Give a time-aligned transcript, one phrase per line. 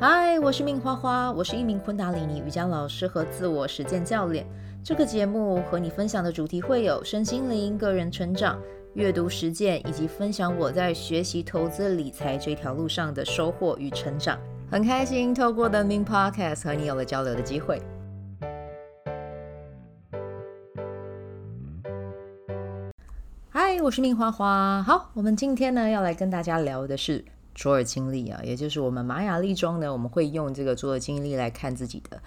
[0.00, 4.46] 嗨，我是命花花，我是一名昆达里尼瑜伽老师和自我实践教练。
[4.84, 8.60] 这个节目和你分享的主题会有身心灵、个人成长、
[8.94, 14.38] 阅读实践，以及分享我在学习投资理财这条路上的收获与成长。
[14.70, 17.82] 很开心透过 The Min Podcast 和你有了交流的机会。
[23.48, 24.80] 嗨，我是命花花。
[24.84, 27.24] 好，我们今天呢要来跟大家聊的是
[27.58, 32.22] 卓尔经历啊，也就是我们玛雅历中呢，我们会用这个卓尔经历来看自己的。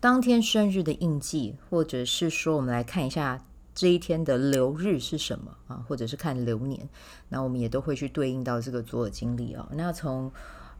[0.00, 3.40] 当天生日的印记，或者是说，我们来看一下
[3.72, 5.84] 这一天的流日是什么啊？
[5.86, 6.88] 或者是看流年，
[7.28, 9.64] 那我们也都会去对应到这个卓尔经历啊。
[9.70, 10.28] 那从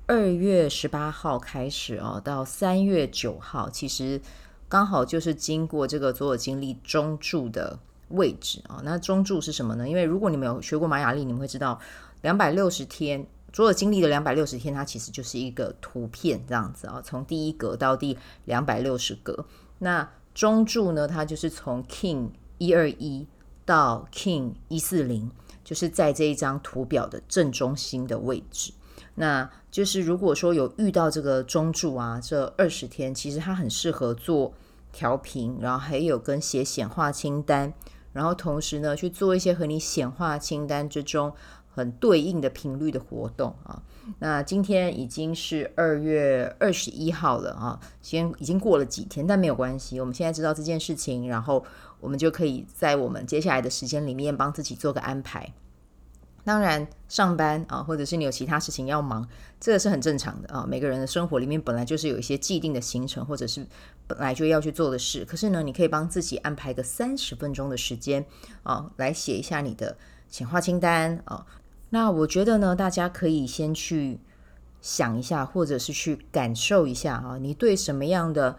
[0.08, 4.20] 二月十八号开始啊，到三月九号，其实
[4.68, 8.80] 刚好就是经过这个卓尔经历中柱的位置啊。
[8.82, 9.88] 那中柱是什么呢？
[9.88, 11.78] 因为如果你们有学过玛雅历，你们会知道
[12.22, 13.24] 两百六十天。
[13.54, 19.46] 卓尔金历的两百六十天，它其实就是一个图片这样子啊，从第一格到第两百六十格。
[19.78, 23.28] 那中柱呢，它就是从 King 一二一
[23.64, 25.30] 到 King 一四零，
[25.62, 28.72] 就是在这一张图表的正中心的位置。
[29.14, 34.52] 那就是如果说有遇到这个中柱啊，这二十天其实它很适合做
[34.90, 37.72] 调频，然后还有跟写显化清单，
[38.12, 41.32] 然后同时呢去做一些和你显化清单之中。
[41.74, 43.82] 很对应的频率的活动啊，
[44.20, 51.64] 那今天已经是二月二十一号了啊，先已经过了几天，但没有关系，我们现在知道这件事情，然后
[51.98, 55.52] 我们就可以在我们接下来的时间里面帮自己做个安排。
[56.44, 59.26] 当然，上班啊，或者是你有其他事情要忙，
[59.58, 60.66] 这个是很正常的啊。
[60.68, 63.66] 每个人的生活里面本来就是有一些既定的行程，或者是
[64.06, 68.24] 本来就要去做的事，可是呢，你可以帮自己安排个三十分钟的时间
[68.62, 69.96] 啊，来写一下你的
[70.28, 71.46] 显化清单啊。
[71.94, 74.18] 那我觉得呢，大家可以先去
[74.80, 78.58] 想一下，或者是去感受一下啊，你对什么样的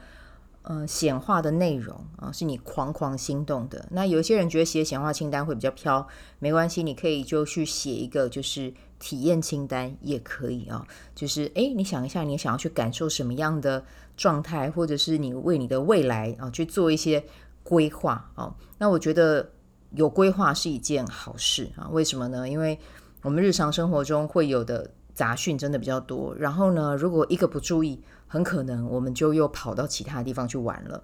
[0.62, 3.86] 呃显化的内容啊，是你狂狂心动的。
[3.92, 6.08] 那有些人觉得写显化清单会比较飘，
[6.40, 10.88] 没关系，你可以就去写一个就是体验清单也可以啊。
[11.14, 13.84] 就是诶，你想一下，你想要去感受什么样的
[14.16, 17.22] 状态，或者是你为你的未来啊去做一些
[17.64, 18.56] 规划啊。
[18.78, 19.52] 那我觉得
[19.92, 21.90] 有规划是一件好事啊。
[21.92, 22.48] 为什么呢？
[22.48, 22.80] 因为
[23.26, 31.04] 我们日常生活中会有的杂讯真的比较多，然后呢，如果一个不注意，很可能我们就又跑到其他地方去玩了。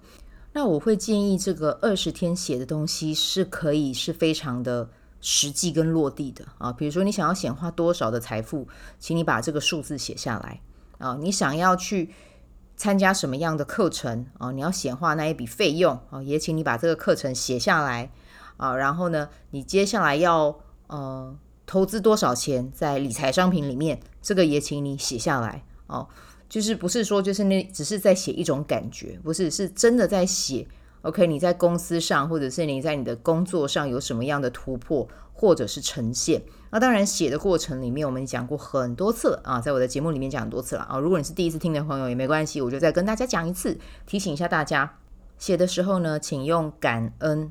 [0.52, 4.88] 那我会建议这个二十天写的东西是可以是非常的
[5.20, 6.72] 实际跟落地的啊。
[6.72, 8.68] 比如说你想要显化多少的财富，
[9.00, 10.60] 请你把这个数字写下来
[10.98, 11.18] 啊。
[11.20, 12.14] 你想要去
[12.76, 14.52] 参加什么样的课程啊？
[14.52, 18.12] 你要显化那一笔费用啊，也请你把这个课程写下来
[18.58, 18.76] 啊。
[18.76, 21.36] 然后呢，你接下来要呃。
[21.66, 24.00] 投资多少钱在理财商品里面？
[24.20, 26.06] 这个也请你写下来哦。
[26.48, 30.66] 就是不是说就是那只是在写一种感觉，不是，是真的在写。
[31.00, 36.42] OK，你在公司上或者是你在你的工作上有什么样的突破或者是呈现？
[36.70, 40.98] 那当然写的过程里面我们讲过很多次了啊，在我的节目里面讲很多次了啊。
[40.98, 44.98] 如果你是第一次听的朋友也没关系，我就再跟大家讲一次，提醒一下大家，
[45.38, 47.50] 写的时候呢，请用感恩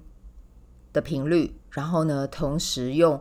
[0.93, 3.19] 的频率，然后呢，同时用。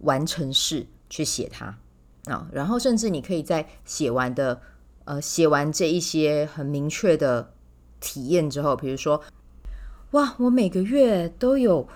[0.00, 1.78] 完成式去写它
[2.24, 4.60] 啊，然后甚至你可以在写完的
[5.04, 7.52] 呃写完这一些很明确的
[8.00, 9.22] 体验之后，比如说，
[10.12, 11.88] 哇，我每个月都有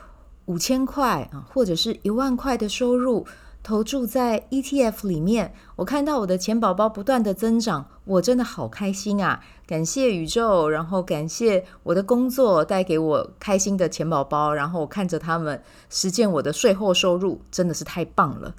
[0.47, 3.27] 五千块啊，或者是一万块的收入。
[3.63, 9.41] 投注在 ETF 里面，我看到我的钱宝宝不断的增长，我真的好开心啊！
[9.67, 18.53] 感谢宇宙，然后感谢我的工作带给我开心的钱宝宝，然后我看着他们实现我的税后收入，真的是太棒了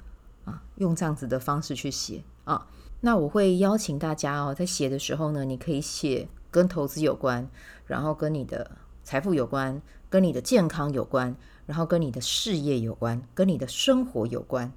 [0.46, 0.62] 啊！
[0.76, 2.66] 用这样子的方式去写啊，
[3.00, 7.46] 那我会邀请大家哦，在写的时候呢，你可以写跟投资有关，
[7.86, 8.70] 然后跟你的
[9.02, 14.72] 财富有关，跟你的健康有关，然后跟你的事业有关，跟你的生活有关。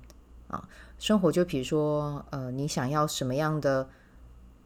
[0.48, 3.90] 啊，生活就比如说，呃，你想要什么样的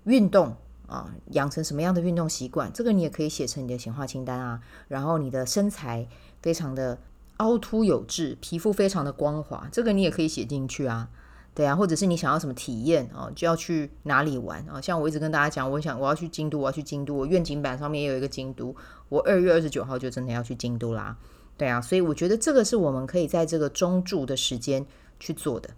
[0.04, 0.56] 运动
[0.88, 4.62] 啊，养成什么样的运动习惯，这个你也可以写成你的显化清单啊。
[4.88, 6.08] 然后你的身材
[6.42, 7.00] 非常的
[7.38, 11.10] 凹凸有致，皮肤非常的光滑，这个你也可以写进去啊。
[11.54, 14.80] 对啊，或者是你想要什么体验啊，就要去哪里玩啊？
[14.80, 18.74] 像我一直跟大家讲，我想我要去京都，我要去京都，我愿景板上面也有一个京都，
[19.10, 21.18] 我二月二十九号就真的要去京都啦。
[21.58, 24.86] 对啊，所以我觉得这个是我们可以在这个中柱的时间。
[25.22, 25.70] 去做的，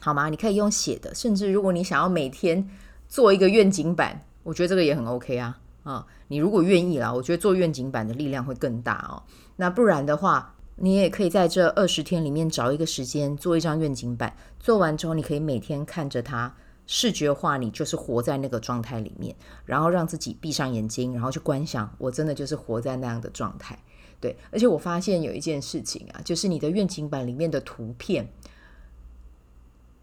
[0.00, 0.30] 好吗？
[0.30, 2.66] 你可以用写的，甚至如果你想要每天
[3.08, 6.06] 做一个愿景板，我觉得这个也很 OK 啊啊！
[6.28, 9.22] 你如果愿意啦，我觉得做愿景板的力量会更大哦。
[9.56, 16.54] 那不然的话，你也可以在这二十天里面找一个时间做一张愿景板，做完之后你可以每天看着它
[16.86, 19.34] 视觉化，你就是活在那个状态里面，
[19.66, 23.78] 然后让自己闭上眼睛，然后去观想，我真的就是活在那样的状态。
[24.20, 28.30] 对，而且我发现有一件事情啊，就是你的愿景板里面的图片，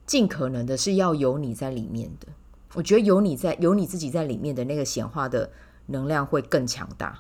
[0.08, 2.28] 尽可能的是要有你在里面的。
[2.74, 5.52] 我觉得有你在，有你自己在里面的那个显化的
[5.86, 7.20] 能量会更强大。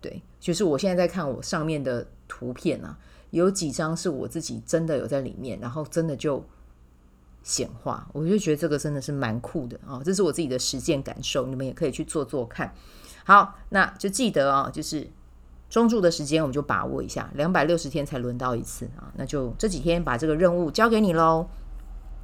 [0.00, 2.96] 对，就是我现在在看我上面的图片啊，
[3.28, 6.42] 有几张是我自己真的有在里面，然后真的就。
[7.44, 12.72] 显化，我就觉得这个真的是蛮酷的啊、这是我自己的实践感受，你们也可以去做做看。
[13.24, 15.10] 好，那就记得啊、哦，就是
[15.68, 21.48] 中柱的时间我们就把握一下，两百六十天才轮到一次啊，那就这几天把这个任务交给你喽。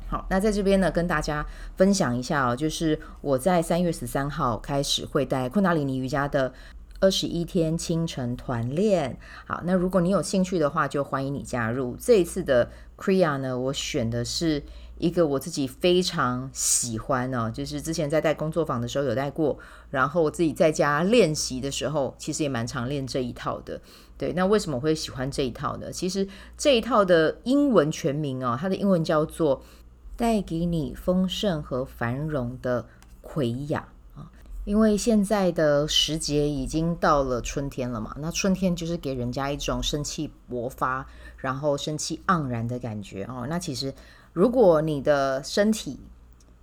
[0.09, 1.47] 好，那在这边呢，跟大家
[1.77, 6.53] 分享一下哦，就是我在三月十三号开始会带昆达里尼瑜伽的
[7.01, 9.19] 二十一天清晨团练。
[9.47, 11.95] 好，那如果你有兴趣的话，就欢迎你加入。
[11.97, 14.63] 这一次的 Kriya 呢，我选的是。
[14.99, 19.57] 一个我自己非常喜欢哦，就是之前在带工作坊的时候有带过，
[19.91, 23.81] 然后我自己在家练习的时候，其实也蛮常练这一套的。
[24.17, 25.93] 对，那为什么我会喜欢这一套呢？
[25.93, 26.27] 其实
[26.57, 29.63] 这一套的英文全名哦，它的英文叫做
[30.19, 32.85] “带给你丰盛和繁荣的
[33.23, 34.29] 魁雅”啊，
[34.67, 41.07] 因为现在的时节已经到了春天了嘛，那春天就是给人家一种生气勃发，
[41.39, 43.47] 然后生气盎然的感觉哦。
[43.49, 43.95] 那其实。
[44.35, 45.99] 如果你的身体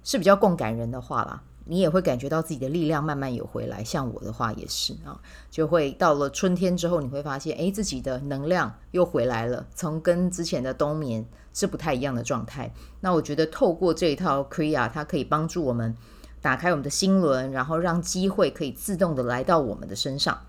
[0.02, 3.84] 是比较共感人的话啦，你也会感觉到自己的力量慢慢有回来。
[3.84, 5.20] 像我的话也是啊，
[5.52, 12.74] 就会到了春天之后，你会发现，诶，自己的能量又回来了，从跟之前的冬眠是不太一样的状态。
[13.02, 15.96] 那我觉得透过这一套 Kriya，它可以帮助我们
[16.42, 20.40] 打开我们的心轮，然后让机会可以自动的来到我们的身上。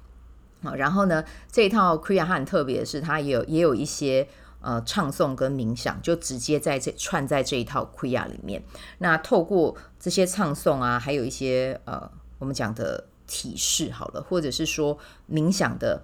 [0.62, 4.28] 好，然后呢，这一套 Kriya 它很特别的是，它也有也有一些。
[4.66, 8.60] 呃，唱诵跟冥想就直接在这串在这一套 k r i a 里面。
[8.98, 12.10] 那透过这些唱诵啊，还有一些呃，
[12.40, 14.98] 我们讲的体式好了，或者是说
[15.30, 16.02] 冥想的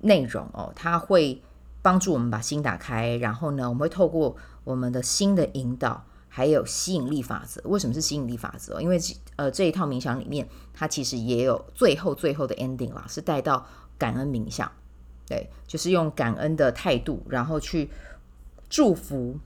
[0.00, 1.42] 内容哦，它会
[1.82, 3.18] 帮助我们把心打开。
[3.18, 7.60] 然后呢，我们会透过我们的心的引导，还有吸引力法则。
[7.66, 8.80] 为什么是吸引力法则？
[8.80, 8.98] 因为
[9.36, 13.66] 呃，这一套冥想里面，它其实也有最后最后的 ending 啦，是带到
[13.98, 14.72] 感恩冥想。
[15.30, 17.88] 对，就是用感恩的态度，然后去
[18.68, 19.38] 祝福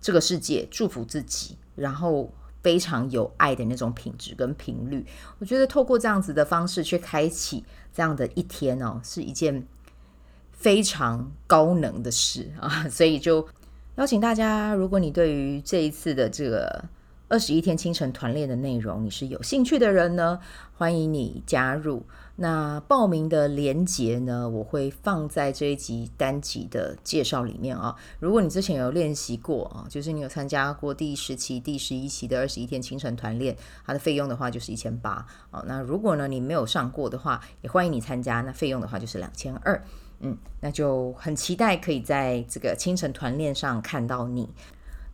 [0.00, 2.32] 这个世界，祝福自己，然后
[2.62, 5.04] 非常有爱的那种品质跟频率。
[5.40, 7.62] 我觉得透过这样子的方式去开启
[7.92, 9.62] 这样的一天哦，是一件
[10.52, 12.84] 非常高能的事啊！
[12.88, 13.46] 所以就
[13.96, 16.82] 邀请大家，如果你对于这一次的这个
[17.28, 20.40] 二十一天清晨团练的内容你是有兴趣的人呢，
[20.78, 22.06] 欢迎你加入。
[22.40, 27.96] 那报名的连结呢，我会放在这一集单集的介绍里面啊。
[28.20, 35.64] 如果你之前有练习过啊，就是你有参加过第十期、第十一期的二十一天清晨团练，它的费用的话就是一千八啊。
[35.66, 39.82] 那如果呢你没有上过的话，也欢迎你参加，那费用的话就是两千二。
[40.20, 44.48] 嗯，那就很期待可以在这个清晨团练上看到你。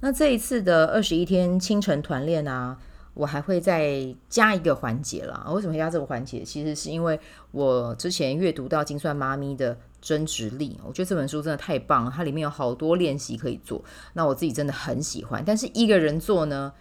[0.01, 2.77] 那这一次的二十一天清晨团练啊。
[3.15, 5.49] 我还会再加一个环节啦。
[5.53, 6.43] 为什么要加这个环节？
[6.43, 7.19] 其实是因为
[7.53, 13.83] 我之前阅读到《精算妈咪的真实力》，我觉得这本书真的太棒了，它里面有好多练习可以做。
[14.15, 16.73] 那我自己真的很喜欢，但是一个人做呢，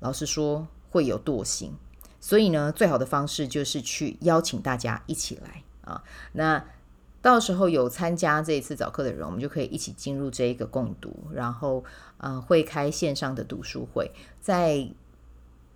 [0.00, 1.72] 老实说会有惰性。
[2.20, 6.02] 所以呢，最好的方式就是去邀请大家一起来啊。
[6.32, 6.64] 那
[7.22, 11.84] 到时候有参加这一次早课的人，我们就可以一起进入这一个共读，然后
[12.16, 14.90] 呃会开线上的读书会，在。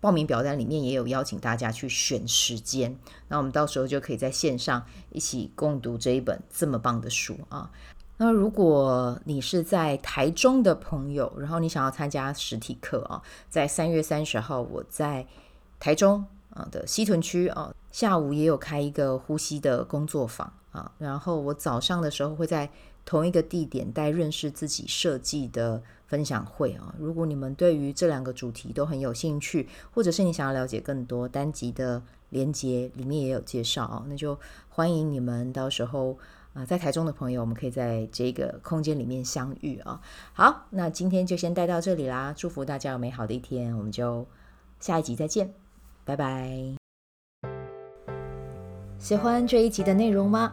[0.02, 7.70] 报名表单里面也有邀请大家去选时间，那我们到时候就可以在线上一起共读这一本这么棒的书啊。
[8.16, 15.24] 那如果你是在台中的朋友，然后你想要参加实体课啊，在三月三十号我在
[15.78, 22.68] 台中啊的西屯区啊，下午也有开一个呼吸的工作坊啊，然后我早上的时候会在
[23.04, 25.82] 同一个地点带认识自己设计的。
[26.12, 36.18] 分享会啊，如果你们对于这两个主题都很有兴趣，或者是你想要了解更多，单集的连接里面也有介绍啊，那就欢迎你们到时候
[36.52, 40.02] 啊、在台中的朋友，我们可以在这个空间里面相遇啊。
[40.34, 44.26] 好，那今天就先带到这里啦，祝福大家有美好的一天，我们就
[44.80, 45.54] 下一集再见，
[46.04, 46.76] 拜拜。
[48.98, 50.52] 喜欢这一集的内容吗？